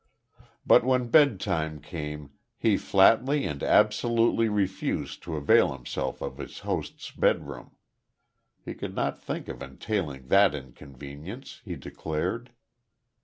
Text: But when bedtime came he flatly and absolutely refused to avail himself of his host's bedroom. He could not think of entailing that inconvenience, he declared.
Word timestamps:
But 0.65 0.83
when 0.83 1.09
bedtime 1.11 1.79
came 1.79 2.31
he 2.57 2.75
flatly 2.75 3.45
and 3.45 3.61
absolutely 3.61 4.49
refused 4.49 5.21
to 5.21 5.35
avail 5.35 5.73
himself 5.73 6.23
of 6.23 6.37
his 6.39 6.57
host's 6.65 7.11
bedroom. 7.11 7.75
He 8.65 8.73
could 8.73 8.95
not 8.95 9.21
think 9.21 9.47
of 9.47 9.61
entailing 9.61 10.29
that 10.29 10.55
inconvenience, 10.55 11.61
he 11.63 11.75
declared. 11.75 12.51